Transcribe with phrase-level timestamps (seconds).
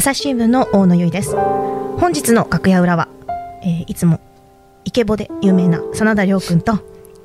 [0.00, 1.36] 朝日新聞の大野由依です。
[1.36, 3.06] 本日の楽屋裏は、
[3.62, 4.18] えーいつも
[4.86, 6.78] イケボで有名な真田亮君と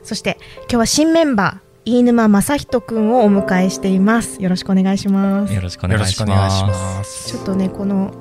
[0.04, 4.43] そして今日は新メンバー飯沼正人君をお迎えしています。
[4.43, 5.53] よろしくお願いします。
[5.53, 7.31] よろしくお願いします。
[7.31, 8.13] ちょっとねこの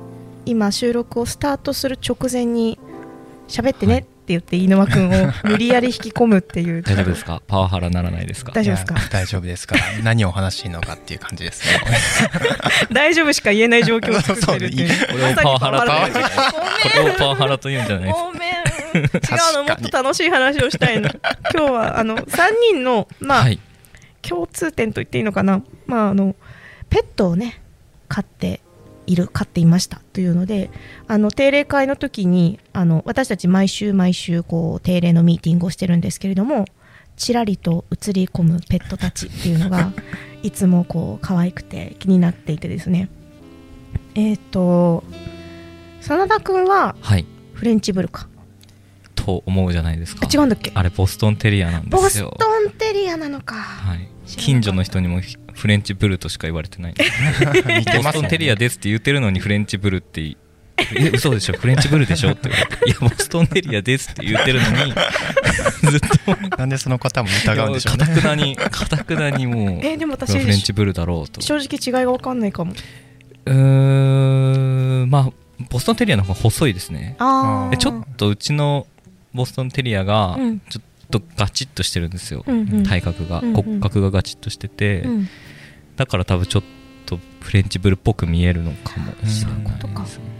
[0.45, 2.79] 今収録をスタートする直前に
[3.49, 6.81] 喋ってねって言って飯沼君を無理やり引き込むっていう。
[6.83, 7.41] 大丈夫ですか？
[7.47, 8.51] パワハラならないですか？
[8.51, 8.95] 大丈夫ですか？
[9.11, 9.83] 大丈夫ですから。
[10.03, 11.79] 何をお話していいのかっていう感じですね。
[12.91, 15.07] 大丈夫しか言えない状況を作ってるっていう。
[15.07, 18.23] これをパワハラとま言うんじゃないこれをパワハラと言うんじゃないですか？
[18.25, 18.55] ごめん。
[18.95, 19.09] 違う
[19.57, 21.09] のもっと楽しい話をしたいの
[21.53, 23.59] 今日はあの 3人のまあ、はい。
[24.21, 25.61] 共通点と言っていいのかな？
[25.85, 26.35] まああの
[26.89, 27.61] ペットをね
[28.07, 28.61] 飼って
[29.07, 30.69] いる飼っていましたというので
[31.07, 36.65] あの定例会の時にあの私たち毎週毎週こう定例のミーティングをしてるんですけれども
[37.15, 39.91] ちらりと映り込むペットたちっていうのが
[40.43, 43.09] いつもこう可愛くて気になっていてですね
[44.15, 45.03] えっ、と
[46.01, 47.25] 真田君ははい。
[47.53, 48.27] フレンチブルか？
[49.15, 50.29] と思うじゃないですかあ。
[50.31, 50.71] 違うんだっけ？
[50.75, 52.35] あれ、ボストンテリアなんでボスすよ。
[52.39, 54.07] トンテリアなのか、はい。
[54.27, 55.19] 近所の人にも
[55.55, 56.93] フレンチブルとしか言われてない。
[56.99, 60.35] 似てますボストンテリアですって言ってるのにフレンチブルって。
[60.77, 61.53] え、嘘でしょ？
[61.53, 62.31] フレンチブルでしょ？
[62.31, 62.49] って。
[62.49, 62.89] 言われて。
[62.89, 64.93] いや、ボストンテリアですって言ってるのに、
[65.89, 65.99] ずっ
[66.49, 68.15] と、なんでその方も疑うんでしょうかね。
[68.15, 71.41] たくなに、かたくなにもう、えーでも私フレンチブルだろうと。
[71.41, 72.73] 正直違いが分かんないかも。
[73.45, 73.53] うー
[75.05, 75.31] ん、まあ、
[75.69, 77.15] ボストンテリアの方が細いですね。
[77.19, 78.85] あでちょっとうちの
[79.33, 80.59] ボストンテリアがうん。
[80.59, 82.83] ちょっとガチッとしてるんですよ、うんうん。
[82.83, 83.53] 体格が、うんうん。
[83.63, 85.29] 骨格がガチッとしてて、うん
[85.95, 86.63] だから多分ちょっ
[87.05, 89.61] とフレンチブルっぽく見えるのかもしれない。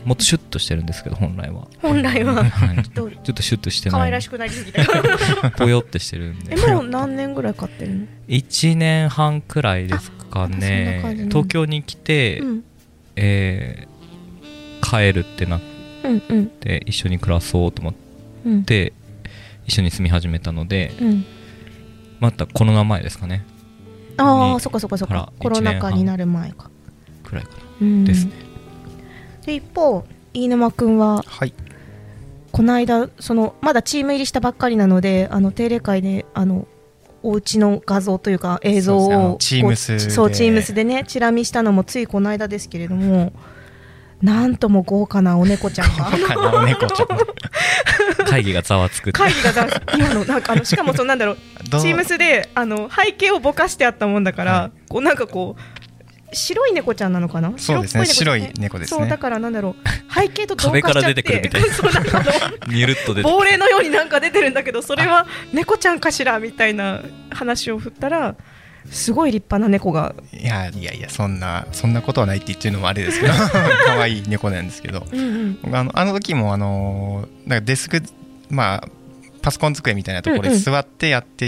[0.06, 2.44] もっとシュッとしてるんですけど本来は、本来は。
[2.44, 4.06] はい、ちょっとシュッとして可ない。
[4.08, 4.84] 愛らしくなりすぎた。
[5.58, 11.02] ぽよってしてるんえでもう何年ぐらい飼ってるの？1年半くらいですかね。
[11.30, 12.64] 東京に来て、うん。
[13.16, 13.96] えー
[14.88, 15.62] 帰るってなっ
[16.04, 16.46] うんうん。
[16.48, 17.94] て一緒に暮らそうと思っ
[18.46, 18.64] うん。
[18.64, 18.94] て
[19.66, 21.26] 一緒に住み始めたのでうん。
[22.20, 23.44] またコロナ前ですかね。
[23.48, 23.55] に
[24.18, 25.32] ああそっかそっかそっか。
[25.40, 26.70] コロナ禍になる前か。
[27.24, 28.06] くらいかなうん。
[28.06, 28.32] ですね。
[29.46, 31.54] で一方飯沼君ははい。
[32.52, 36.68] この間そのまだチーム入りしたばっかりなのであの定例会であの
[37.22, 40.00] お家の画像というか映像をのチームスで。
[40.00, 43.34] こうそうチームスでねチラ見したのもついこの間ですけれども
[44.22, 46.10] なんとも豪華なお猫ちゃんが。
[46.10, 47.08] 豪華なお猫ちゃん。
[48.26, 51.38] 会議がざわつく会議がざ今のなんかあのしかもそのなんだろう
[51.70, 57.54] チームスであの背景をぼかしてあったもんだから、はこうなんかこう白い猫ちゃんなのかな？
[57.58, 58.06] そうですね。
[58.06, 59.00] 白っぽ白い猫ですね。
[59.02, 61.22] そうだからなんだろう背景と同化壁からしちゃって。
[61.22, 61.74] 出てくるみたいな。
[61.74, 62.32] そうなんかあの
[62.74, 66.40] ニュルッと出て亡霊のようになんか出てるんだけどそれは猫ちゃんかしら？
[66.40, 68.36] みたいな話を振ったら
[68.92, 73.34] すごい立派な猫が、いやいやいや、そんな、そんなことはないって言ってるのもあれですけど、
[73.86, 75.60] 可愛い猫なんですけど、うんうん。
[75.64, 78.02] 僕あのあの時も、あのーなんかデスク、
[78.50, 78.88] まあ、
[79.46, 80.58] パソコン机みたいなところうんうん。
[80.58, 81.46] で座ってやって、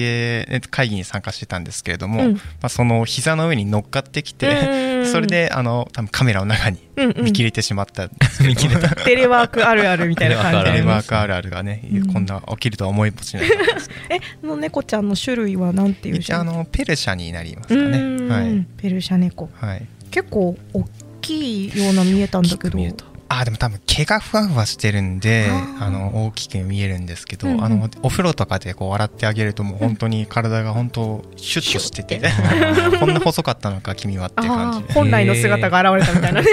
[0.47, 2.33] え会議に参加してたんですけれども、うん。
[2.35, 7.25] まあ、その膝の上に乗っかってきて、それであの多分カメラの中にうんうん。
[7.25, 8.95] 見切れてしまったんですけど、見切れた。
[8.97, 10.57] テレワークあるあるみたいな感じ。
[10.61, 13.73] テレテレワワークあるあるがね、うんこんな起きるとは思いもしなかった。
[13.73, 13.89] です。
[14.11, 18.29] えその猫ちゃんの種類はなんていうあのペルシャになりますかうね。
[18.31, 18.63] はい。
[18.77, 19.49] ペルシャ猫。
[19.55, 19.87] はい。
[20.11, 20.85] 結構大
[21.21, 22.77] きいような見えたんだけど。
[22.77, 25.47] 見えたあでも多分毛がふわふわしてるんで
[25.79, 27.63] あの大きく見えるんですけど、うんうん。
[27.63, 32.31] あのお風呂とかでこう洗ってあげるともう本当に体が本当シュッとしてて、シ
[32.99, 34.93] こんな細かったのか君はって感じ。
[34.93, 36.47] 本来の姿が現れたみたいなね。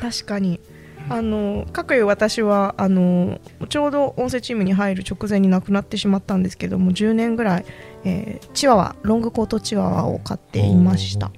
[0.00, 0.60] 確かに。
[1.08, 3.38] あのかくいう私はあの
[3.68, 7.66] ちょうど音声チームに入る直前に亡くなってしまったんですけども10年ぐらい、
[8.04, 11.30] えーチワワロングコートチワワを飼っていました、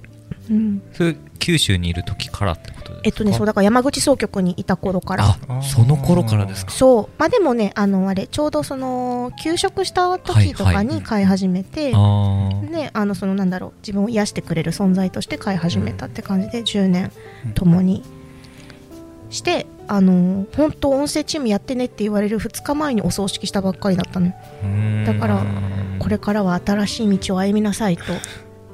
[0.49, 3.01] うん、それ九州にいる時からってことですか？
[3.05, 5.37] えっとねそうだから山口総局にいた頃から。
[5.47, 6.71] あその頃からですか？
[6.71, 7.09] そう。
[7.17, 12.69] まあでもねあのあれちょうどその休職した時とかに飼い始めて、あー。
[12.69, 17.11] ね、あのそのなんだろう自分を癒してくれる存在として飼い始めたって感じで10年
[17.55, 18.03] 共に
[19.29, 24.33] して、あの本当音声チームやってねって言われる2日前にお葬式したばっかりだったの。
[25.05, 25.45] だから
[25.99, 28.03] これからは新しい道を歩みなさいと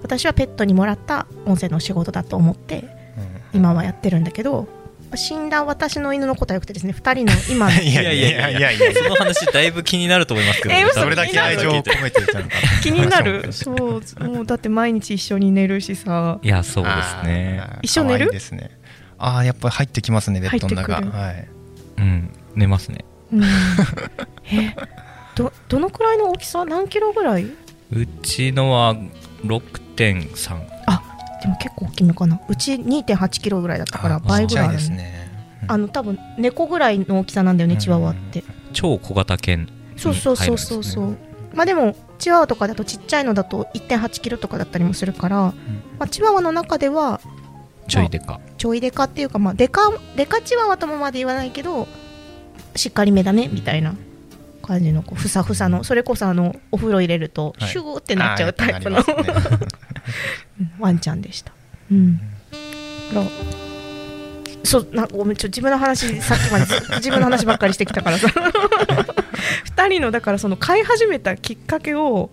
[0.03, 2.83] 私はペットにもらった音声の仕事だと思って
[3.53, 4.67] 今はやってるんだけど
[5.15, 8.71] 死んだ私の犬のことはよくてですね2人の今の いやいやいやいや。
[8.71, 11.01] いやその話だいぶ気になると思いますけど、え嘘？
[11.01, 13.47] それだけ愛情を込めていたのか気になる？
[13.53, 14.23] そう。
[14.23, 16.39] もうだって毎日一緒に寝るしさ。
[16.41, 16.89] いやそうで
[17.21, 17.61] すね。
[17.83, 18.31] 一緒寝る？
[18.31, 18.71] ですね。
[19.19, 20.94] ああやっぱり入ってきますねベッドの中。
[20.95, 21.47] はい。
[21.99, 23.06] うん寝ますね。
[23.31, 23.44] うん。
[24.51, 24.75] え
[25.35, 26.65] どどのくらいの大きさ？
[26.65, 27.44] 何キロぐらい？
[27.91, 28.95] うちのは
[29.44, 30.74] 6.3
[31.44, 32.40] でも結構大きめかな。
[32.48, 34.98] うち2 8キロぐらいだったからあ倍ぐらいあですね。
[34.98, 35.31] ね
[35.68, 37.80] あの多分猫ぐらいの大きさなんだよねうん。
[37.80, 38.44] チワワって。
[38.72, 39.68] 超小型犬
[39.98, 41.18] そうそうそうそうそう、
[41.54, 45.54] まあでもチワワとかだとちっちゃいのだと1 8キロとかだったりもするから、ま
[46.00, 47.19] あ、チワワの中では
[47.88, 48.40] ちょいでか。
[48.57, 49.81] ちょいデカっていうかまあデカ
[50.16, 51.88] デカチワワともまで言わないけど
[52.78, 53.94] しっかりめだねみたいな
[54.63, 57.69] 感じのこうふさふさのそれこそあのお風呂入れるとはい。
[57.69, 59.57] シューってなっちゃうタイプの、あーやっぱなりますね。
[60.80, 61.51] ワンちゃんでした。
[61.92, 62.19] うん。
[64.63, 66.65] そうなごめんちょ自分の話さっきまで
[66.95, 68.30] 自分の話ばっかりしてきたからさ。
[69.65, 72.30] 二人のだからその飼い始めたきっかけを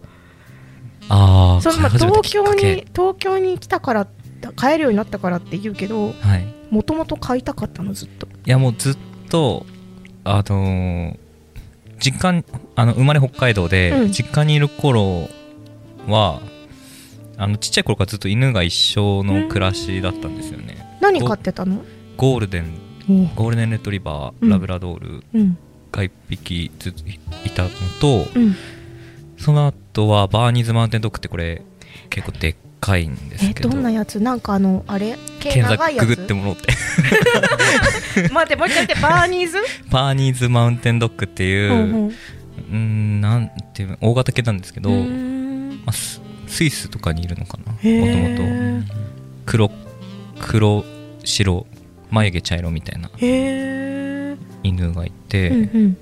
[1.09, 4.07] ああそのまあ東京に東京に来たから
[4.55, 6.47] 飼えるようになったからって言うけどはい。
[6.71, 8.29] もともと飼いたかったのずっと。
[8.47, 8.97] いやもうずっ
[9.29, 9.67] と
[10.25, 11.17] あのー
[12.01, 12.43] 実家
[12.75, 14.13] あの生まれ北海道で、うん。
[14.13, 15.29] 実家にいる頃
[16.09, 16.41] は
[17.37, 21.83] あのちっちゃい頃からずっと犬が一緒の暮らしだったんですよね、何飼ってたの？
[22.17, 25.59] ゴールデンおゴールデンレトリバー、うんラブラドールうん。
[25.93, 27.19] が1匹ずつい
[27.55, 27.71] たの
[28.01, 28.55] と、うん。
[29.39, 31.63] その後はバーニーズマウンテンドッグってこれ
[32.11, 33.69] 結構でっかいんですえけど。
[33.69, 34.21] どんなやつ？
[34.21, 35.17] なんかあのあれ？
[35.41, 36.07] 毛検長いやつ？
[36.09, 36.73] 索ググってもろって。
[38.33, 39.59] 待ってもう一回言ってバーニーズ？
[39.91, 42.13] バーニーズマウンテンドッグっていう、
[42.73, 44.97] うんなんていうの大型犬なんですけど、ま
[45.87, 48.93] あ、ススイスとかにいるのかなもとへもーと
[49.47, 49.71] 黒
[50.41, 50.85] 黒
[51.25, 51.67] 白
[52.11, 53.11] 眉毛茶色みたいな
[54.63, 55.97] 犬がいて、うんうん。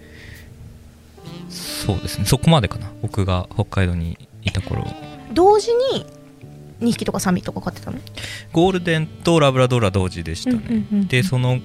[1.50, 2.24] そうですね。
[2.24, 2.90] そこまでかな。
[3.02, 4.84] 僕が北海道にいた頃。
[5.32, 6.04] 同時に
[6.80, 7.98] 2匹とか3匹とか飼ってたの？
[8.52, 11.58] ゴールデンとラブラドールは同時でしたね、うんうんうんでその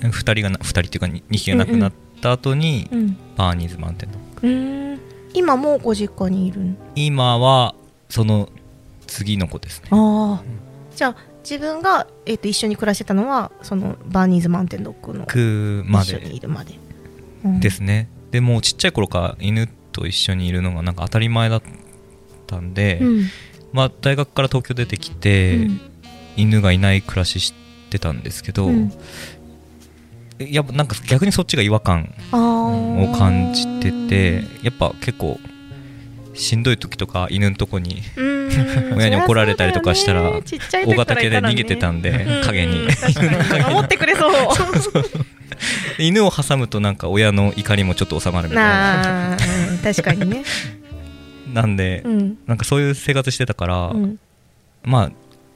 [0.00, 5.02] 2人がな2人っていうか 2, 匹が亡くなった後に、うんバーニーズマウンテンドッグ
[5.32, 6.74] 今もうご実家にいるの？
[6.96, 7.74] 今は
[8.08, 8.48] その
[9.06, 9.88] 次の子ですね。
[9.92, 10.42] ああ
[10.96, 16.74] じゃあ自分が、えー、と一緒に暮らしてたのはそのバーニーズマウンテンドッグのくま一緒にいでるまで、
[17.44, 18.08] うんですね。
[18.30, 21.62] でもうちっちゃい頃から犬と一緒にいるのがなんか当たり前だっ
[22.52, 23.30] たんで、うん。
[23.72, 25.80] まあ、大学から東京出てきて、うん。
[26.36, 27.54] 犬がいない暮らしし
[27.90, 28.92] てたんですけど、うん。
[30.38, 35.38] やっぱなんか逆にそっちが違和感を感じててやっぱ結構
[36.34, 38.42] しんどい時とか犬のとこにうん。
[38.96, 42.42] 親に怒られたりとかしたら大型犬で逃げてたんで、うん。
[42.44, 42.88] 影に。
[43.70, 44.32] 守ってくれそう。
[45.98, 49.36] 犬を挟むとなんか親の怒りもちょっと収まるみたいな。
[49.82, 50.44] 確かにね
[51.52, 52.38] なんで、うん。
[52.46, 54.18] なんかそういう生活してたから、うん。
[54.82, 55.12] まあ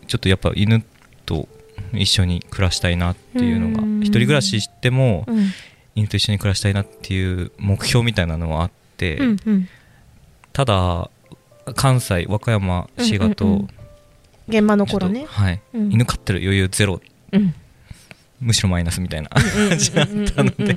[0.07, 0.85] ちょっとやっぱ犬
[1.25, 1.49] と
[1.93, 4.01] 一緒に暮らしたいなっていうのがうん。
[4.01, 5.51] 一人暮らししてもうん。
[5.95, 9.69] 犬と一緒に暮らしたいなっていう目標みたいなのはあって、うんうん。
[10.53, 11.11] ただ
[11.75, 13.69] 関西和歌山滋賀と、うんうんうん。
[14.49, 15.25] 現場の頃ね。
[15.27, 15.61] はい。
[15.75, 15.93] うん。
[15.93, 17.01] 犬飼ってる余裕ゼロ。
[17.33, 17.55] うん。
[18.41, 20.75] むしろマイナスみたいな感じだったので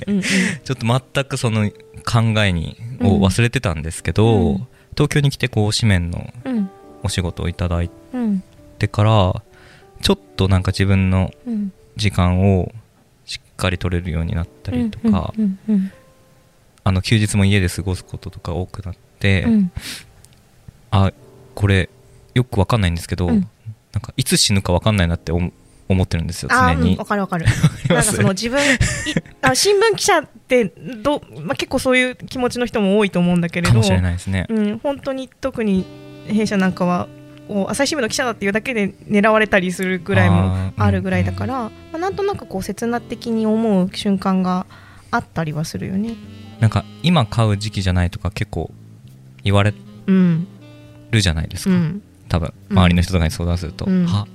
[0.63, 4.67] ちょっと全くその考えにを忘れてたんですけど、うん
[4.99, 6.69] 東京に来てこう紙面のうん。
[7.01, 8.43] お仕事をいただいうん
[8.77, 9.41] てから
[10.01, 11.71] ちょっとなんか自分のうん。
[11.95, 12.71] 時間を
[13.25, 15.33] しっかり取れるようになったりとか、
[16.85, 19.53] あの休日も家で過ごすこととか多くなって、うん。
[19.53, 19.71] うん
[20.91, 21.13] あ
[21.55, 21.89] これ
[22.33, 23.49] よくわかんないんですけど、うん。
[23.91, 25.51] なんかいつ死ぬかわかんないなって思
[25.89, 26.95] 思ってるんですよ常に。
[26.97, 27.45] わ、かるわかる。
[27.89, 28.63] りなんかその自分い
[29.41, 35.85] あ新聞記者ってど、まあ、結構そういう気持ちの人も多いと思うんだけれどかもしれないですね、うん、本当に特に
[36.27, 37.07] 弊社なんかは
[37.67, 44.67] 朝日新聞の記者だっていうだけで狙われたりするぐらいもあるぐらいだから、まあ、なんとなくこう切な的に思う瞬間が
[45.09, 46.13] あったりはするよね。
[46.59, 48.71] なんか今買う時期じゃないとか結構
[49.43, 49.73] 言われ
[50.05, 50.47] うん。
[51.09, 54.05] るじゃないですか、うん、多分うん周りの人とかに相談すると、うん。
[54.05, 54.27] は？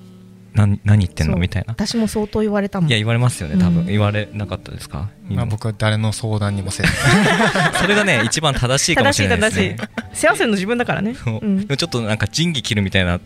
[0.54, 1.37] 何何言ってんの？
[1.37, 1.73] みたいな。
[1.73, 2.90] 私も相当言われたもん。
[2.90, 3.87] いや言われますよね多分、うん。
[3.87, 6.88] 言われなかったですか、まあ、僕は誰の相談にもせず。
[7.80, 9.76] それがね一番正しいかもしれないですね。
[9.76, 9.84] 正
[10.14, 11.14] しい世話するの自分だからね。
[11.14, 11.40] そう。
[11.42, 11.66] うん。
[11.66, 13.18] ちょっとなんか仁義切るみたいな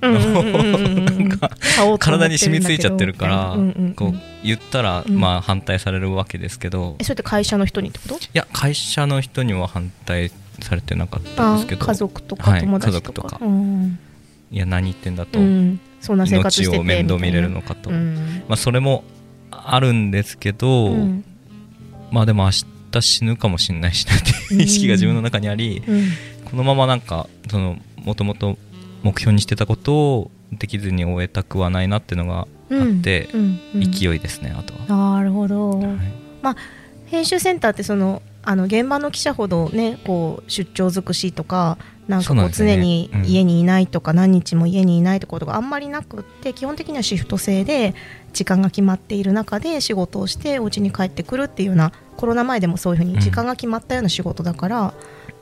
[1.99, 5.21] 体に染みついちゃってるからうんうんうんこう言ったらうん。
[5.21, 6.97] まあ反対されるわけですけど。
[6.99, 8.15] えそれって会社の人にってこと？
[8.15, 10.31] いや会社の人には反対
[10.61, 11.85] されてなかったんあですけど。
[11.85, 13.45] 家族とかはい友達とか,、家族とか。
[13.45, 13.99] うん。
[14.51, 18.45] いや何言ってんだと、うん、そんな生活を面倒見れるみのかと、うん。
[18.49, 19.05] まあ、それも
[19.51, 21.25] あるんですけど、うん。
[22.11, 22.51] まあでも明
[22.91, 26.09] 日死ぬかもしれないしなっていう意識が自分の中にあり、うん。
[26.45, 28.57] このままなんかそのもともと
[29.03, 33.29] 目標にしてたことをできずに終えたくはないなっていうのがあって、
[33.75, 36.57] 勢いですねあとは、なるほど、はい。
[37.07, 41.77] 編集センターってそのあの現場の記者ほどねこう出張尽くしとか
[42.09, 43.25] なんかこう常にうん。
[43.25, 47.95] 家にいないとか何日も家にいないってことがあんまりなくって基本的にはシフト制で
[48.33, 54.95] 時間が決まっている中で仕事をしてお家に帰ってくるっていうようなコロナ前でもそういうふうに時間が決まったような仕事だから、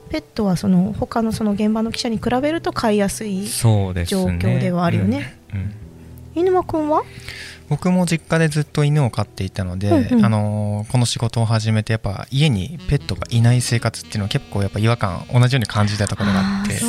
[0.09, 5.37] ペットはその他のその現場の記者に比べると飼いやすい状況ではあるよね。
[5.53, 5.59] うん。
[5.59, 5.73] うん。
[6.35, 7.03] 犬間くんは？
[7.69, 10.25] 僕も実家でずっと犬を飼っていたので、うんうん。
[10.25, 16.79] あのーこの仕事を始めてやっぱ家にペットがいない生活っていうのは結構やっぱ違和感同じように感じたところがあって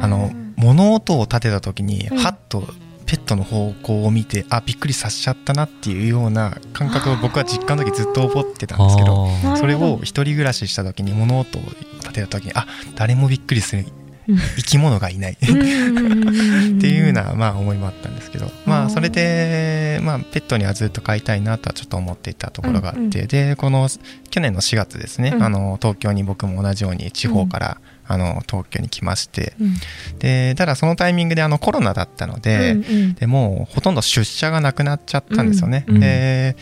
[0.00, 2.18] あの物音を立てた時に、うん。
[2.18, 2.62] ハッと
[3.06, 11.62] ペットの方向を見てあびっくりさせちゃったなっていうような感覚を僕は実家の時ずっと覚ってたんですけどそれを一人暮らしした時に物音を
[12.00, 14.03] 立てた時にあ誰もびっくりするうん
[14.56, 15.32] 生き物がいない。
[15.32, 23.88] っていうような、まあ、思いもあったんですけど、まあ、それで、まあ、ペットにはずっと飼いたいなとはちょっと思っていたところがあって、でこの
[24.30, 25.42] 去年の4月ですね、うん。
[25.42, 29.54] あの東京に僕も同じように地方から、あの東京に来まして。
[29.60, 29.74] うん。
[30.18, 33.14] でただそのタイミングであのコロナだったので,、うんうん。
[33.14, 35.84] でもうほとんど出社がなくなっちゃったんですよね。
[35.88, 36.00] うんうん。
[36.00, 36.56] で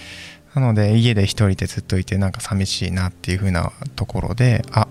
[0.55, 4.87] なので家で一人でずっといてなんか寂しいなっていう風なところであ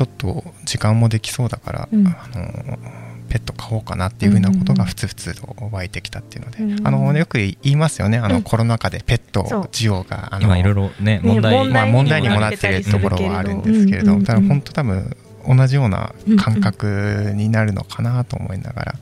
[0.00, 2.06] ちょっと時間もできそうだから、うん。
[2.06, 2.78] あの
[3.28, 6.86] ペット飼おうかなっていう風なことがふつふつと湧いてきたっていうので、うん。
[6.86, 8.16] あのよく言いますよね。
[8.16, 8.42] あの、うん。
[8.42, 14.24] コロナ禍でペット需要があの今いろいろねね問題まあ、問題にもなってるところはあるんですけれど、うんうんうん。
[14.24, 15.16] ただ本当多分
[15.46, 18.94] 同じような感覚になるのかなと思いながら、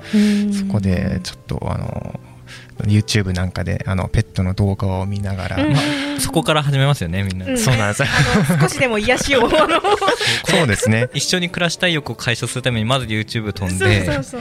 [0.53, 2.19] そこでちょっとあの
[2.85, 5.73] YouTube なんかであのペットの動画を見ながら、うん。
[5.73, 5.79] ま
[6.21, 7.59] そこから始めますよねみんな、うん。
[7.59, 8.05] そうなんです
[8.61, 9.49] 少しでも癒しを。
[9.51, 11.09] そうですね。
[11.15, 14.41] 一緒に暮らしたい欲を解消するためにまず YouTube 飛んそうでそうそう。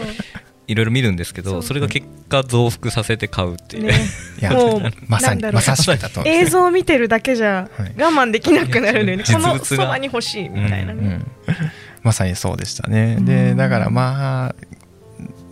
[0.67, 3.93] いろいろ見るんですけどそれが結果増幅させて買うっていう、ね。
[4.39, 5.55] いやもうまさになんだろう。
[5.55, 7.93] まさしくだと映像を見てるだけじゃはい。
[7.97, 11.51] 我慢できなくなるのよね、実このそばに欲しいみたいなね、うん、
[12.03, 13.15] まさにそうでしたね。
[13.17, 13.25] うん。
[13.25, 14.55] でだからまあ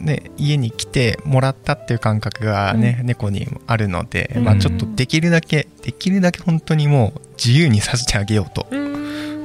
[0.05, 4.43] ね、家に来てもらったっていう感覚がね、猫にあるので、うん。
[4.45, 8.85] まあ、ちょっとできるだけできるだけ本当にもう自由にさせてあげようと、うーん。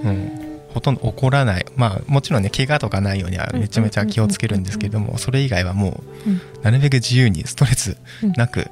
[0.02, 1.66] うん、ほとんど怒らない。
[1.76, 6.34] まあもちろんね怪我とかないようにはめちゃめちゃ気をつけるんですけどもそれ以外はもうん。
[6.34, 7.96] うなるべく自由にストレス
[8.36, 8.70] なく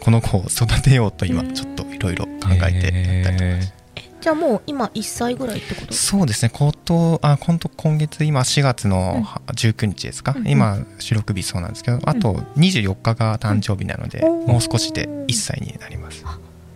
[0.00, 2.30] この子を育てようと今うんちょっといろいろ考
[2.68, 3.83] えてやったりとかして
[4.24, 5.92] じゃあもう今1歳ぐらいってこと？
[5.92, 10.48] そうですね、ことあ今度今月、今4月のは19日ですか、うんうん。
[10.48, 14.46] 今、収録日そうなんですけど、あと24日が誕生日なので、うん。
[14.46, 16.24] もう少しで1歳になります。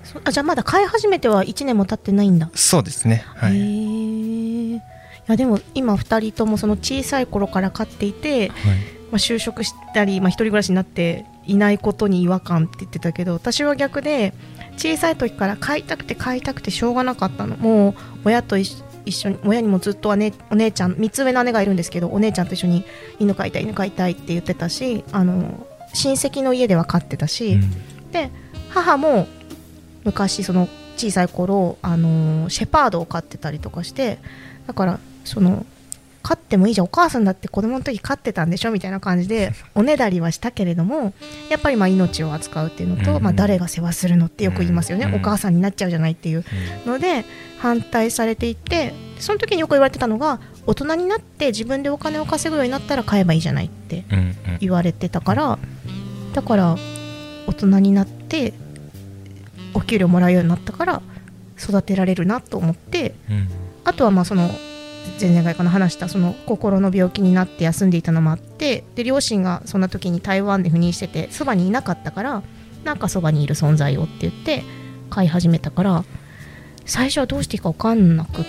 [0.04, 4.80] そあじゃあまだ飼い始めては1年も経ってないんだ、そうですね、はへい、えい
[5.26, 8.48] やでも今2人ともその小さい頃から飼っていて、
[9.10, 14.34] まあ、就職したり、まあ、一人暮らしになっていないことに違和感って言ってたけど私は逆で
[14.78, 17.56] 小さい時から飼いたくて飼いたくてしょうがなかったの。
[17.56, 17.94] もう
[18.24, 22.84] 親と一一緒に親にもずっと姉お姉ちゃん3つ上の姉がいるんですけどお姉ちゃんと一緒に
[23.18, 28.10] 犬飼いたい犬飼いたいって言ってたしあの親戚の家では飼ってたし、うん。
[28.12, 28.30] で
[28.70, 29.26] 母も
[30.04, 34.18] 昔その小さい頃あのシェパードを飼ってたりとかして
[34.66, 35.64] だからその
[36.28, 36.86] 飼ってもいいじゃん。
[36.86, 41.14] お母さんだって子供の時飼ってたんでしょみたいな感じで おねだりはしたけれども
[41.48, 43.22] やっぱりまあ命を扱うっていうのと、うん。
[43.22, 45.14] まあ、誰が世話するのってよく言いますよね、うん。
[45.14, 46.44] お母さんになっちゃうじゃないっていう
[46.84, 47.24] ので
[47.60, 54.04] 反対されていてその時によく言われてたのが大人になって自分でお金を稼ぐようになったら買えばいいじゃないって
[54.60, 55.58] 言われてたから
[56.34, 56.76] だから
[57.46, 58.52] 大人になって
[59.72, 61.02] お給料もらうようになったから
[61.58, 63.48] 育てられるなと思ってうん。
[63.84, 64.50] あとはまあその
[65.20, 72.42] 前々回かな話したその心の病気になって休んでいたのもあってで両親がそんな時に台湾で赴任しててそばにいなかったから
[72.84, 74.62] なんかそばにいる存在をって言って
[75.10, 76.04] 飼い始めたから
[76.84, 78.48] 最初はどうしていいか分かんなくって。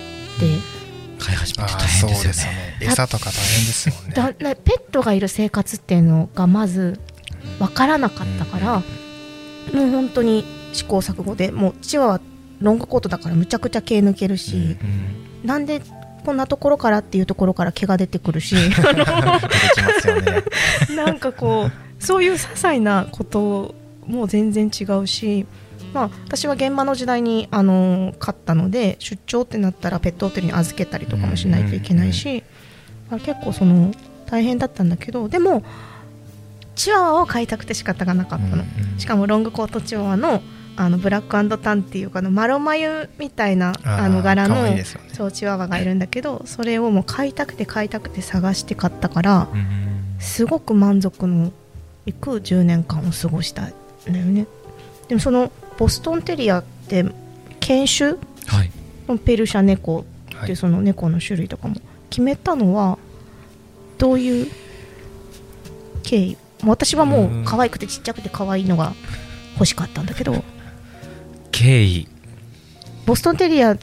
[1.18, 4.14] 飼い始めて大変ですよそうですよねね、餌とか大変ですもんね。
[4.14, 6.98] だだペットがいる生活っていうのがまず
[7.58, 8.82] 分からなかったから、
[9.74, 12.22] もう本当に試行錯誤でもう父は
[12.60, 15.80] ロングコートだからむちゃくちゃ毛抜けるし、うんなんで
[16.20, 18.54] こんなところからっていうところから毛が出てくるし。
[20.20, 20.44] ね。
[20.96, 21.72] なんかこう
[22.02, 23.74] そういう些細なこと
[24.06, 25.46] も全然違うし、
[25.92, 32.42] まあ、私は現場の時代に、あのー飼ったので出張ってなったらペットホテルに預けたりとかもしないといけないし、
[33.10, 33.92] まあ、結構その
[34.26, 35.62] 大変だったんだけどでも
[36.74, 38.64] チワワを飼いたくて仕方がなかったの、
[38.98, 40.42] しかもロングコートチワワの
[40.76, 45.10] あのブラックタンっていうかのマロマユみたいなあの柄可の愛いですよね。
[45.12, 50.16] そうチワワがいるんだけどそれをもう飼いたくて飼いたくて探して買ったからうん。
[50.18, 51.52] すごく満足の
[52.06, 53.72] いく10年間を過ごしたん
[54.06, 54.46] だよね。
[55.08, 57.04] でもそのボストンテリアって
[57.60, 58.14] 犬種
[58.46, 58.70] はい。
[59.08, 60.04] のペルシャ猫
[60.46, 60.52] い。
[60.52, 61.76] うその猫の種類とかも
[62.08, 62.98] 決めたのは
[63.98, 64.50] どういう
[66.02, 66.36] 経緯？
[66.64, 68.92] 私はもう可愛くてちっちゃくて可愛いのが
[69.54, 70.42] 欲しかったんだけど
[71.60, 72.08] 経緯、
[73.04, 73.76] ボストンテリア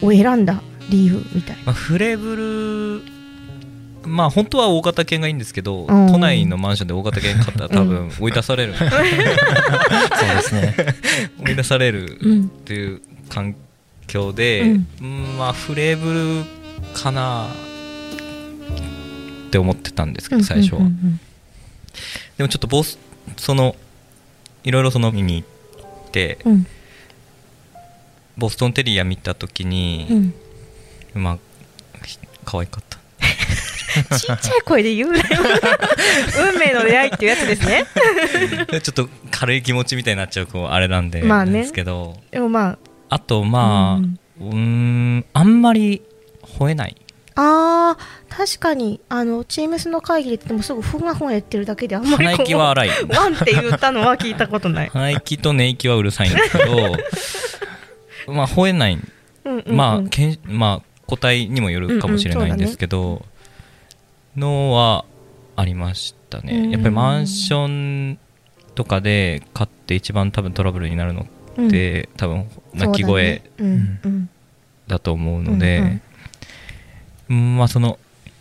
[0.00, 1.62] を選んだ理由みたいな。
[1.64, 3.02] まあ、フレブ
[4.04, 6.06] ルまあ本当は大型犬がいいんですけど、うん。
[6.06, 8.96] 都内のマンションで大型犬買ったら多分追い出される、 そうで
[10.42, 10.76] すね。
[11.44, 12.44] 追い出されるうん。
[12.44, 13.56] っていう環
[14.06, 14.86] 境で、うん。
[15.00, 16.44] うんまあフレーブル
[16.94, 17.48] かな
[19.48, 20.86] って思ってたんですけど最初は、うん。
[20.86, 21.20] うん。
[22.38, 23.00] でもちょっとボス
[23.36, 23.74] その
[24.62, 26.66] いろいろその見に行ってうんうん
[28.36, 30.32] ボストンテリア見た時に、
[31.14, 31.22] うん。
[31.22, 31.38] まあ
[32.04, 32.98] ひ可愛かった。
[34.18, 35.24] ちっちゃい声で言うなよ。
[36.52, 37.86] 運命の出会いっていうやつですね。
[38.68, 41.60] ちょっと軽い気持ちみたいになっちゃうこうあれなんで、まあね。
[41.60, 42.18] ですけど。
[42.30, 42.78] でもま
[43.08, 44.18] あとまあうん。
[44.40, 46.02] うーんあんまり
[46.58, 46.96] 吠えない。
[47.38, 49.00] ああー確かに。
[49.08, 52.90] あのチームスの会議で言ってもすぐふがふが言ってるだけであんまり鼻息は荒い。
[53.08, 56.96] ワンって言ったのは聞いたことない、鼻息と寝息はうるさいんですけど
[58.26, 58.94] まあ吠えない。
[58.94, 63.24] うんうんうん、まあ、けんまあ個体にもよるかもしれないんですけど、
[64.36, 65.04] のは
[65.54, 67.66] ありましたうんねやっぱりマンショ
[68.12, 68.18] ン
[68.74, 71.68] とかで飼って一番多分トラブルになるのうん。
[71.68, 73.50] って、多分鳴き声だね。
[73.58, 74.28] うんうん。
[74.86, 76.00] だと思うので、
[77.30, 77.56] うん。
[77.56, 77.98] まあその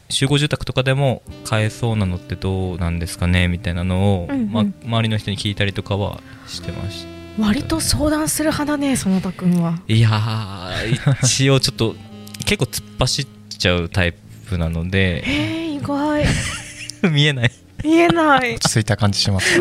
[0.10, 4.52] 集合住宅とかでも飼えそうなのってどうなんですかねみたいなのを、うんうん。
[4.52, 9.80] まあ、周りの人に聞いたりとかはしてました割と相談する派だね園田君は。
[9.88, 11.96] いやー一応ちょっと
[12.46, 15.24] 結構突っ走っちゃうタイプなので。
[15.28, 16.26] えー、意外。
[17.12, 17.52] 見えない。
[17.84, 18.42] 見えない。
[18.42, 19.54] ね落ち着いた感じします。
[19.56, 19.58] え。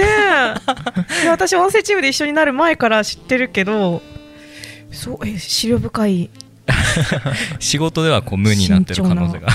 [1.22, 4.02] いや私音声チームで一緒になる前から知ってるけど
[4.92, 6.30] そうえ資料深い。
[7.58, 9.48] 仕事ではこう無になってる可能性が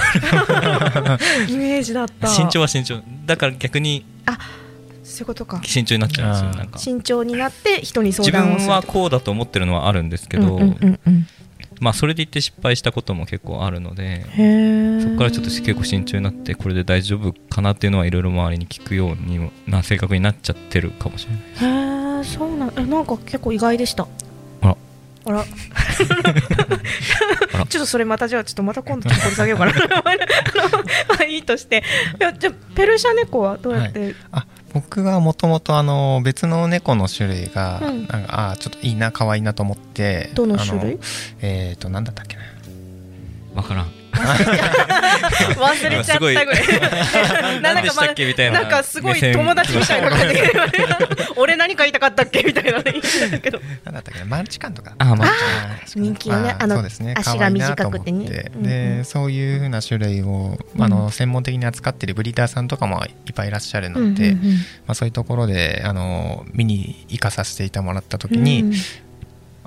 [1.48, 2.28] イメージだった。
[2.28, 3.02] 慎重は慎重。
[3.26, 4.06] だから逆に
[5.20, 5.60] そういうことか。
[5.64, 6.32] 慎重になっちゃうん。
[6.32, 6.80] ですよなんか。
[6.80, 11.28] 慎重になって人に相自談をする分はこうだと思ってるのはあるんですけど、うんうんうんうん。
[11.82, 14.24] まあそれで言って失敗したことも結構あるので
[15.02, 22.18] そこからちょっと結構慎重になってこれで大丈夫かなっていうのはいろいろ周りに聞くようにもな性格になっちゃってるかもしれない。
[22.18, 24.08] へえそうなんえなんか結構意外でした。
[24.62, 24.78] あら。
[25.26, 25.46] あら。
[27.68, 29.74] ちょっとそれまたじゃあちょっとまた今度ちょっと掘り下げようかな。
[31.10, 31.84] まあいいとして。
[32.20, 38.08] いやじゃあペルシャ猫はどうやって、あ僕がもともとあの別の猫の種類が、うん。
[38.08, 40.96] なんかあちょっといいな可愛いなと思ってどの種類？
[40.96, 40.98] あ
[41.42, 42.42] えっ、となんだったっけな。
[43.56, 43.99] わからん
[45.60, 46.48] 忘れちゃったぐらい。
[47.62, 48.62] 何でしたっけみたいな。
[48.62, 50.52] なんかすごい友達みたいな感じで
[51.36, 53.60] 俺何か言いたかったっけみたいな言ってたけど。
[53.86, 54.26] なんだったっけな？
[54.26, 54.94] マルチ感とか。
[54.98, 55.16] あ
[55.96, 56.56] 人気のね。
[56.60, 58.52] あの足が短くてね。
[58.56, 60.84] でそういうふうな種類を、うん。
[60.84, 64.40] あの専門的に扱ってるブリーダーさんとかもいっぱいいらっしゃるので、ま
[64.92, 68.74] あ、そういうところであの見に行かさせていたもらった時に、うん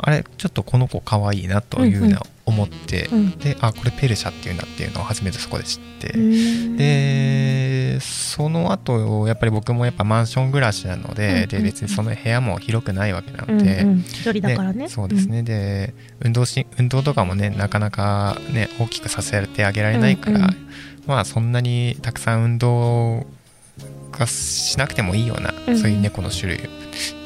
[0.03, 3.31] あれちょっとこの子可愛いなというふうな思って、うん。
[3.39, 14.85] であこれペルシャっていうんだっていうのを初めてそこで知って、うんでその後やっぱり僕もやっぱマンション暮らしなので,、うんうんで別にその部屋も広くないわけなうんので、うん一人だからね。
[14.85, 20.69] でそうですね、で運動し運動とかもねなかなかね大きくさせてあげられないから、うんうん
[21.07, 23.27] まあそんなにたくさん運動
[24.13, 25.79] がしなくてもいいような、うん。
[25.79, 26.61] そういう猫の種類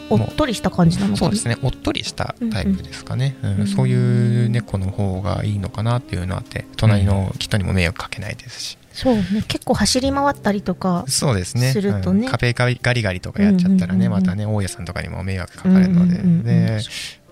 [0.08, 1.16] おっとりした感じなのかな？
[1.18, 1.56] そうですね。
[1.62, 3.60] おっとりしたタイプですかね、うん。
[3.60, 3.66] うん。
[3.66, 9.42] そういう猫の方がいいのかなっていうのあって隣の人にも迷惑かけないですし、そうね。
[9.48, 11.72] 結構走り回ったりとかそうですね。
[11.72, 12.26] するとね。
[12.26, 12.30] うん。
[12.30, 16.80] 壁ガリガリとかやっちゃったらね、またね大家さんとかにも迷惑かかるので、で、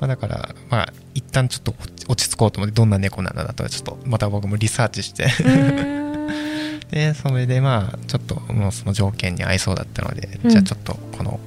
[0.01, 1.75] まあ、だからまあ一旦ちょっと
[2.09, 5.27] 落ち着こうと思ってどんな猫なんだとちょっとまた僕もリサーチして。
[6.91, 11.41] で それでまあちょっともうその条件に合いそうだったので、うんじゃあちょっとこの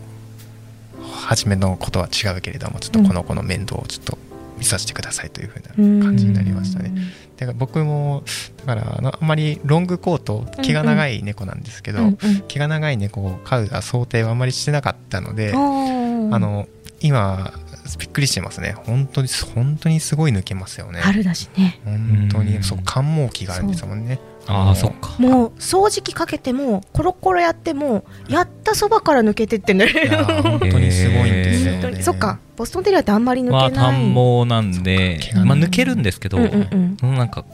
[1.27, 4.17] 初めのことは違うけれどもちょっとこの子の面倒をちょっと
[4.57, 5.59] 見させてくださいというふう
[5.99, 6.91] な感じになりましたね。
[7.35, 8.23] だから僕も
[8.65, 12.17] だからあのあんまりロングコート気が長い猫なんですけど、うんうん。
[12.47, 16.67] 気が長い猫を飼う想定はあんまりしてなかったので、あの
[17.01, 17.53] 今
[17.99, 18.75] びっくりしてますね。
[18.85, 21.01] 本当に本当にすごい抜けますよね。
[21.01, 21.79] 春だしね。
[21.83, 25.15] 本当うんにそう寒毛期があるんですもんねああそっか。
[25.19, 32.03] もう掃除機かけてもコロコロやってもやったそばから抜けてってんだいやよー本当にすごいんですよ本当ねに。
[32.03, 32.39] そっか。
[32.55, 37.15] ボストンテリアってあんまり抜まあけない、短毛なんでまあ抜けるんですけど、うんうんうん。
[37.15, 37.45] なんか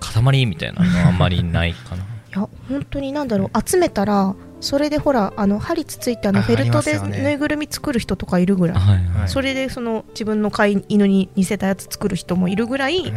[0.00, 2.02] 塊みたいなのはあんまりないかな。
[2.02, 3.68] いや本当になんだろう。
[3.68, 9.28] 集めたらそれでほらあの針つついてあのあフェルトでぬいぐるみ作る人とかいるぐらい、はいはい。
[9.28, 13.14] それでその自分の飼い犬に似せたやつ作る人もいるぐらい、うん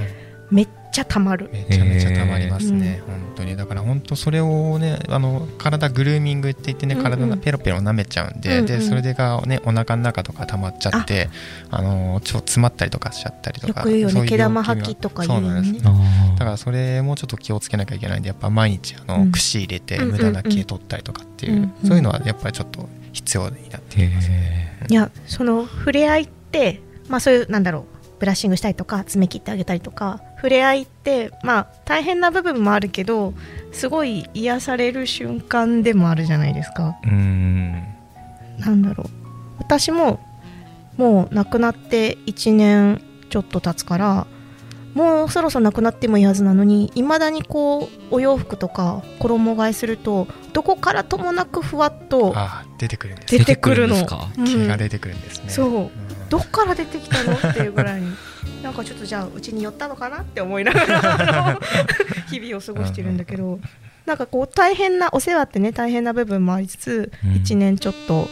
[0.52, 1.50] めっちゃたまる。
[1.52, 3.56] めちゃめちゃたまりますね、本当に。
[3.56, 11.30] だから本当それをねあの体グルーミングって言ってね体がペロペロ舐めちゃうんでうんうん、でそれでがねお腹の中とか溜まっちゃって
[11.70, 15.80] あのちょ詰まったりとかしちゃったりとかよく言うよね毛玉吐きとか言うよね。
[15.80, 15.92] だ
[16.40, 33.36] からそれもちょっと気をつけなきゃいけないんでやっぱ毎日あの、うん、串入れて無駄な毛取ったりとかっていう、うんうん、そういうのはやっぱりちょっと必要になっています、ね、いやその触れ合いってまあそういうなんだろうブラッシングしたりとか爪切ってあげたりとか触れ合いってまあ大変な部分もあるけど
[33.72, 36.98] すごい癒される瞬間でもあるじゃないですか。
[37.04, 37.72] うん。
[38.58, 39.10] なんだろう。
[39.60, 40.20] 私も
[40.98, 44.28] もう亡くなって1年ちょっと経つから
[44.94, 52.36] もうそろそろなくなってもいいはずなのにいまだにこうお洋服とか衣替えするとどこからともなくふわっと
[52.78, 53.96] 出てくるんです出てくるの。
[53.96, 55.92] 毛が出てくるんですね、そう、
[56.30, 57.34] どっから出てきたの？
[57.36, 58.08] っていうぐらいに
[58.64, 61.60] なんかちょっとじゃあうちに寄ったのかなって思いながら
[62.30, 63.60] 日々を過ごしてるんだけど
[64.06, 68.28] なんかこう大変なお世話ってね大変な部分もありつつ、うん、1年ちょっと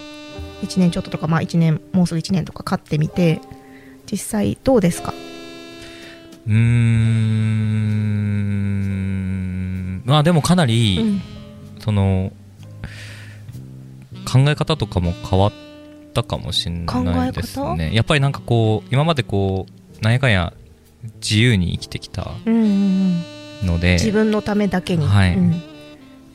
[0.63, 3.39] 1年ちょっととかまあ1年もうすぐ1年とか飼ってみて
[4.11, 5.13] 実際どうですか？
[6.47, 7.39] うーん。
[10.05, 11.21] まあでもかなり、うん、
[11.79, 12.31] その
[14.31, 15.53] 考え方とかも変わっ
[16.13, 17.91] たかもしれないですね。
[17.93, 20.53] やっぱりなんかこう今までこうなんやかんや
[21.21, 22.31] 自由に生きてきた
[23.63, 25.57] ので、自分のためだけに、はい、うん、や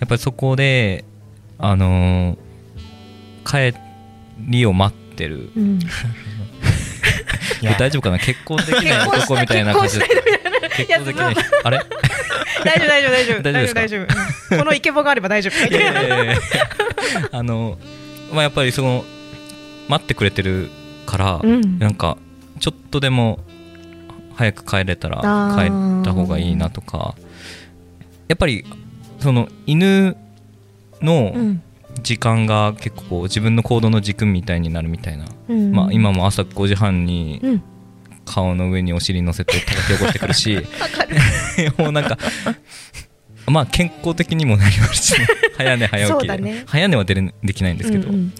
[0.04, 1.04] っぱりそこで
[1.58, 3.78] あのー、帰
[4.38, 5.78] りを待ってる、うん、
[7.78, 8.18] 大丈夫かな？
[8.18, 9.98] 結婚できない男みたいな感じ。
[9.98, 10.06] で
[10.76, 11.34] 結婚できない。
[11.64, 11.80] あれ？
[12.64, 13.42] 大丈夫大丈夫大丈夫。
[13.42, 14.06] 大丈夫大丈夫
[14.58, 17.36] このイケボがあれば大丈夫。
[17.36, 17.78] あの
[18.32, 19.04] まあやっぱりその
[19.88, 20.70] 待ってくれてる
[21.06, 22.16] から、うん、なんか
[22.60, 23.40] ちょっとでも
[24.34, 25.16] 早く帰れたら
[25.56, 27.14] 帰った方がいいなとか。
[28.28, 28.64] やっぱり
[29.18, 30.16] その犬
[31.02, 31.34] の
[32.02, 37.60] 時間が結構自分の行動の軸みたいになるみたいな、うん、まあ、今も朝5時半に
[38.24, 40.58] 顔の上にお尻乗せて叩き起こしてくるし
[41.78, 42.18] もうなんか
[43.46, 48.32] まあ健康的にもなりますし、ね、 早寝早起きで、ね、早寝はでできないんですけど、うんうん。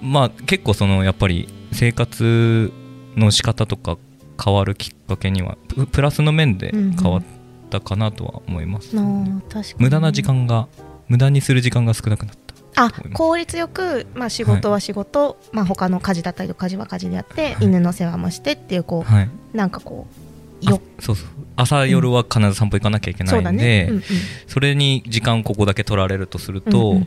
[0.00, 2.72] まあ結構そのやっぱり生活
[3.16, 3.98] の仕方とか
[4.42, 5.56] 変わるきっかけには
[5.92, 7.22] プラスの面で変わっ
[7.70, 9.42] たかなとは思います、うん
[9.78, 10.68] 無駄な時間が
[11.08, 12.46] 無駄にする時間が少なくなった。
[12.78, 20.25] あ効率よく、まあ、仕事は仕事、はい、まあ、他の家事だったりと家事は家事でやって、はい、犬の世話もしてっていうこう、はい、なんかこう
[20.60, 20.80] よ。
[20.98, 21.28] そうそう。
[21.56, 23.86] 朝夜は必ず散歩行かなきゃいけないんで、うんそね。
[23.88, 24.02] うんうん、
[24.46, 27.06] それに時間ここだけ取られるとすると、うんうん、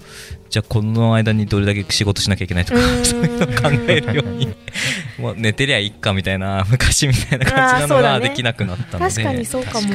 [0.49, 4.47] じゃあこの間にどれだけ仕事しなきゃいけないとかそういうのを考えるように
[5.19, 9.87] もう寝てりゃいいかみたいな昔みたいな感じなのができなくなったので、ね、確かにそうかも。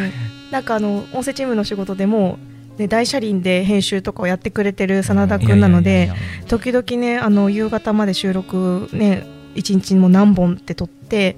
[0.51, 2.39] なんかあの音声チームの仕事でも
[2.79, 6.11] ね、大車輪で編集とかをやってくれてる真田君なので
[6.49, 11.37] 時々ねあの夕方まで収録ね一日も何本って撮って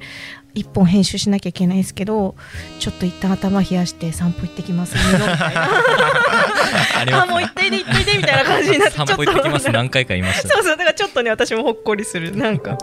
[0.56, 2.34] 1本編集しなきゃいけないんですけど
[2.80, 5.20] ちょっと一旦頭冷やして散歩行ってきますみたい
[5.54, 7.22] な。
[7.22, 9.70] あもう行っていで行っていでみたいな感じになって散歩行ってきます。
[9.70, 12.78] 何回か言いましたそうそうだからちょっとね私もほっこりするなんか。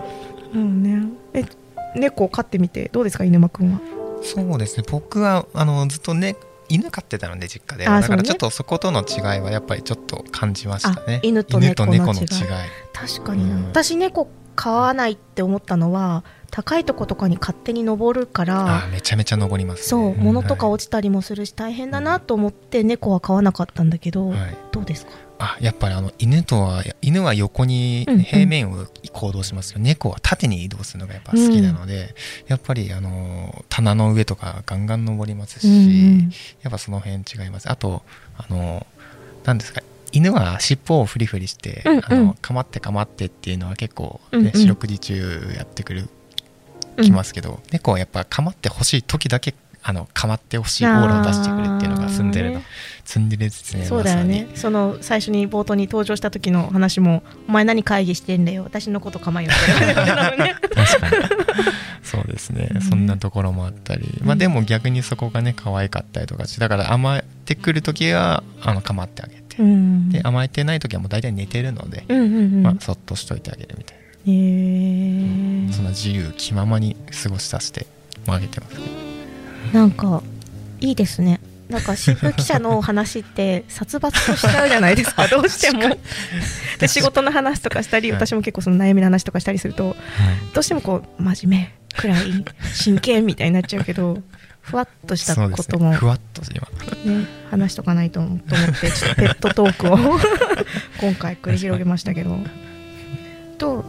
[0.54, 1.08] うんね。
[1.34, 1.44] え
[1.96, 3.80] 猫飼ってみてどうですか犬間くんは？
[4.22, 4.84] そうですね。
[4.90, 6.36] 僕はあのずっとね
[6.70, 11.20] 犬飼ってたので実家でだからちょっとそことの違いはやっぱりちょっと感じましたね。
[11.24, 12.28] 犬と猫の違い。
[12.94, 25.12] 確かに、うん、私猫飼わないって思ったのは高いとことかに勝手に登るからめちゃめちゃ登ります、ね、そう物とか落ちたりもするし大変だなと思って猫は飼わなかったんだけど、はい、どうですか？
[25.39, 32.06] あやっぱりあの犬とは犬は横に平面を行動しますけど、うんうん、猫は縦に移動するのがやっぱ好きなので、うん、
[32.48, 37.70] やっぱりあの棚の上とかガンガン登りますし、うんうん、やっぱその辺違います。
[37.70, 38.04] あと
[38.38, 38.86] あの
[39.44, 39.82] 何ですか？
[40.13, 46.08] 犬は尻尾をフリフリして、うんうん、あのかまってかまってっていうのは結構ね、ね、うんうん、四六時中やってくる
[47.02, 52.62] きますけど、うん、猫はやっぱ構ってほしい時だけあの構ってほしいオーラを出してくれっていうのが住んでるの。
[53.04, 54.47] ツンデレですねそうだよね。
[54.56, 60.56] その最初に冒頭に登場した時の話も「お前何会議してんだよ私のこと構えよ」って。
[60.73, 61.15] 確かに。
[62.02, 74.04] そうですね、うん、そんなところもあったり、まあでも逆にそこがね可愛かったりとかしてだから甘えてくる時はあの構ってあげて、うん、で甘えてない時はもう大体寝てるので、うんうんうん、まあ、そっとしといてあげるみたいな。
[74.04, 77.88] へえそんな自由気ままに過ごしさせて
[78.28, 78.76] あげてます。
[78.76, 78.82] ね
[79.74, 80.22] なんか
[80.80, 81.39] いいですね。
[81.70, 85.28] なんか新聞記者の話って 殺伐としちゃうじゃないですか。
[85.30, 85.98] どうしても。
[86.80, 89.98] で仕事の話とかしたり、私も結構その悩みの話とかしたりすると、はい、
[90.54, 94.22] どうしてもこう真面目暗い真剣みたいになっちゃうけど
[94.63, 99.97] ふわっとしたことも、ね、ふわっと今、ね、話しとかないとと思ってちょっとペットトークを
[101.02, 102.38] 今回繰り広げましたけど。
[103.58, 103.84] と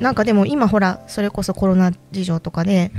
[0.00, 2.92] なんかでも今ほらそれこそコロナ事情とかで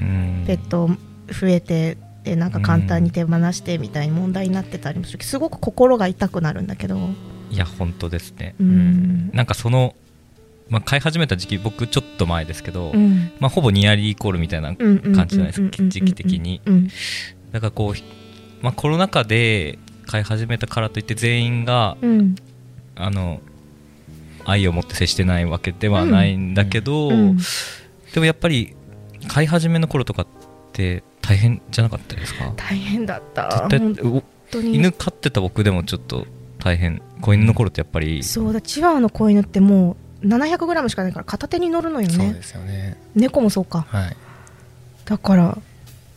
[0.46, 0.90] ペット
[1.32, 6.98] 増えてでなんか簡単に手放してみたいに問題になってたりもするすごく心が痛くなるんだけど。
[7.52, 9.96] いや本当ですね、うん、なんかその、
[10.70, 16.62] まあ、飼い始めた時期僕ちょっと前ですけど、うん、まあ、ほぼニアリーイコールみたいな感じじゃないですか時期的に。
[17.52, 22.36] だからこう、まあ、コロナ禍で飼い始めたからといって全員が、うん、
[22.96, 23.42] あの
[24.46, 28.76] 愛を持って接してないわけではないんだけど、でもやっぱり
[29.28, 30.28] 飼い始めの頃とかっ
[30.74, 32.52] て大変じゃなかったですか？
[32.56, 33.68] 大変だった。
[34.54, 36.26] 犬飼ってた僕でもちょっと
[36.58, 37.02] 大変。
[37.22, 38.24] 子犬の頃ってやっぱり。
[38.24, 42.14] そうだチワワの子犬ってもう 700g しかないから片手に乗るのよね。
[42.14, 42.98] そうですよね。
[43.16, 44.18] 猫もそうか、はい、
[45.06, 45.58] だから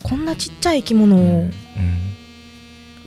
[0.03, 1.51] こんなちっちゃい生き物を、うん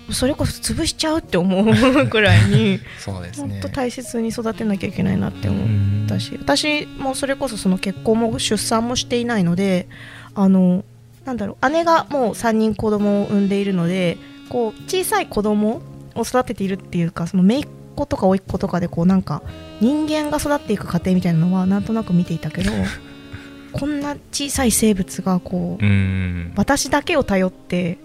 [0.09, 1.67] うん、それこそ潰しちゃうって思う
[2.09, 3.61] くらいに そうですね。
[3.61, 9.89] 本当大切に育てなきゃいけないなって思ったし、私もそれこそその結婚も出産もしていないので
[10.35, 10.85] あの
[11.25, 14.17] なんだろう姉がもう3人子供を産んでいるので
[14.49, 15.83] こう小さい子供
[16.15, 19.43] を育てているっていうかその姪っ子とか甥っ子とかでこうなんか
[19.81, 22.71] 人間が育っていく過程みたいなのはなんとなく見ていたけど
[23.73, 25.85] こんな小さい生物がこう
[26.57, 27.99] 私だけを頼って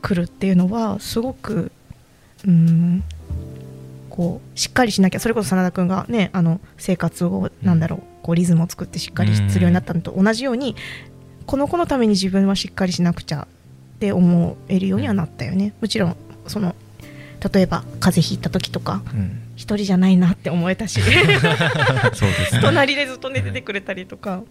[0.00, 1.70] くるっていうのはすごく
[2.46, 3.04] うん
[4.08, 10.74] こうしっかりしなきゃそれこそ真田君がねあの生活をなんだろうこうリズムを作ってしっかりするようになったのと同じように
[11.44, 13.46] この子のために自分はしっかりしなくちゃ
[13.96, 15.72] って思えるようにはなったよね。
[15.80, 16.74] もちろんその
[17.52, 21.00] 例えば風邪ひいた時とか、うん、一人じゃないなって思えたし。
[22.14, 24.42] そうです、ね、隣でずっと寝ててくれたりとか、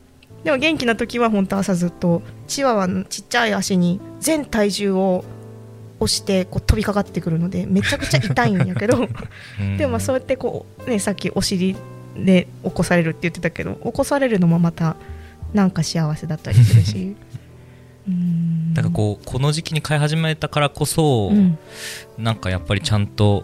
[0.43, 5.25] でも元気な時は本当朝ずっとチワワのちっちゃい足に全体重を
[5.99, 9.07] 押してこう飛びかかってくるのでめちゃくちゃ痛いんやけど。
[9.77, 11.75] でもまあそうやってこう、ね、さっきお尻
[12.15, 14.95] で起こされるって言ってたけど起こされるのもまた
[15.53, 17.15] なんか幸せだったりするし
[18.73, 21.57] だからこうこの時期に飼い始めたからこそ、うん、
[22.17, 23.43] なんかやっぱりちゃんと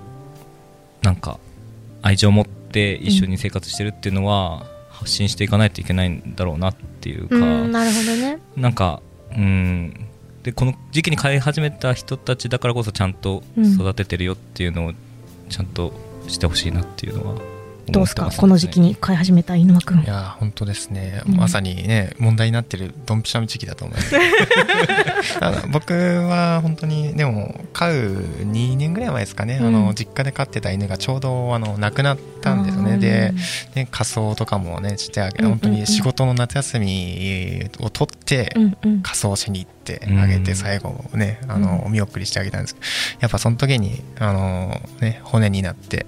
[1.02, 1.40] なんか
[2.02, 8.40] 愛情を持って一緒に生活してるっていうのは発信していかないといけないんだろうなっていうか、うん、なるほどね。
[8.56, 10.08] なんかうん。
[10.44, 14.94] でこの時期に飼い始めた人たちだからこそちゃんと育ててるよっていうのを
[15.50, 15.94] ちゃんと
[16.28, 17.42] してほしいなっていうのは
[17.92, 20.00] どうですか、ね、この時期に飼い始めた犬間くん。
[20.00, 24.16] いや本当ですね、うん、まさにね問題になってるドンピシャの時期だと思います。
[25.72, 32.98] 僕は本当にでも飼う2年ぐらい前ですかね、うん、あの実家で飼ってた犬がちょうどあの亡くなったんですよね。
[32.98, 33.34] で
[33.76, 38.54] で仮装とかもねしてあげ本当に仕事の夏休みを取って
[39.04, 39.81] 仮装しに行って
[40.22, 42.86] あげて最後ねあのお見送りしてあげたんですけど
[43.22, 46.06] やっぱその時にあのね骨になって、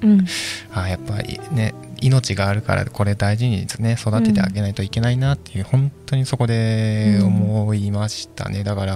[0.73, 8.63] あやっぱりね命があるからこれ大事にね育ててあげないといけないなっていう、本当にそこで思いましたね。
[8.63, 8.93] だから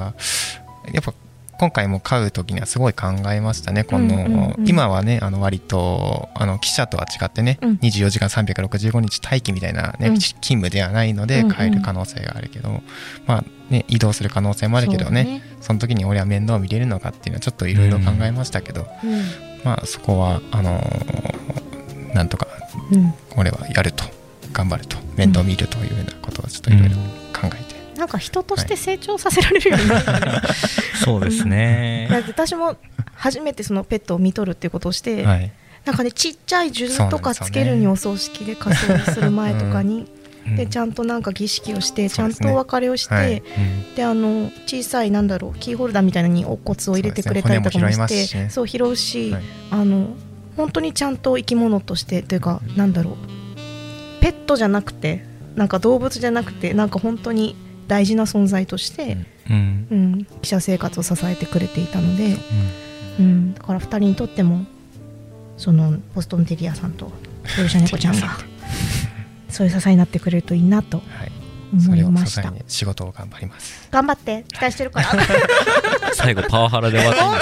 [0.94, 1.14] やっぱ
[1.60, 12.82] 今回も飼う時にはすごい考えましたね、この、今はね、あの割とあの記者とは違ってね、うん、24時間365日待機みたいなね、うん、勤務ではないので、飼える可能性があるけど、
[13.26, 15.42] まあね、移動する可能性もあるけどね、ね。
[15.62, 19.22] その時に俺は面倒を見れるのかっていうのはちょっといろいろ考えましたけど、うん、
[19.64, 22.48] まあそこはあのー、なんとか
[23.36, 24.06] 俺はやると
[24.54, 26.96] 頑張ると面倒見るというようなことをちょっといろいろ
[27.34, 27.67] 考えて。
[27.98, 30.42] なんか人として成長させられるようになる、はい、
[31.04, 32.10] そうですね。
[32.28, 32.78] 私も
[33.16, 35.52] 初めてそのペットを見とるっていうことをして、はい、
[35.86, 40.08] なんかねちっちゃい数珠とかつけるにお葬式で仮装する前とかに、
[40.56, 43.44] でちゃんとなんか儀式をして、ちゃんとお別れをして、はい。
[43.96, 49.36] であの小さいなんだろうキーホルダーみたいなのにお骨を入れてくれたりとかもしてそう拾うし、
[49.72, 50.16] あの
[50.56, 53.16] 本当にちゃんと生き物としてというかなんだろう
[54.22, 55.24] ペットじゃなくて
[55.56, 57.56] なんか動物じゃなくてなんか本当に
[57.88, 59.18] 大事な存在として、
[59.50, 62.38] うん、うん、記者生活を支えてくれていたので、
[63.20, 64.66] うん、うん、だから2人にとっても
[65.58, 67.12] そのボストンテリアさんと
[67.58, 68.38] ヨルシャ猫ちゃんが
[69.50, 71.02] そういう支えになってくれるといいなと
[71.74, 73.88] 思いました、仕事を頑張ります。
[73.92, 75.10] 頑張って期待してるから。
[76.14, 77.42] 最後パワハラで終わっ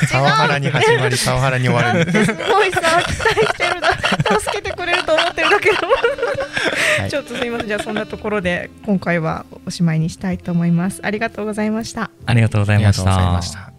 [0.00, 2.04] てパワハラに始まりパワハラに終わる。
[2.12, 2.34] す。
[2.34, 3.83] ごいさ期待してるな
[4.16, 5.76] 助けてくれると思ってるだけど、
[7.00, 7.68] はい、ちょっとすみません。
[7.68, 11.00] じゃあそんなところで今回はおしまいにしたいと思います。
[11.02, 12.10] ありがとうございました。
[12.26, 13.72] ありがとうございました。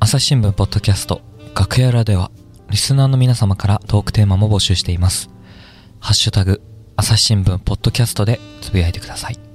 [0.00, 1.20] 朝日新聞ポッドキャスト
[1.58, 2.30] 楽屋裏では
[2.70, 5.30] リスナーの皆様からトークテーマも募集しています。
[5.98, 6.62] ハッシュタグ、
[6.98, 9.45] 朝日新聞ポッドキャストでつぶやいてください